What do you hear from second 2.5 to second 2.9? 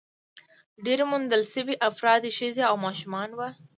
او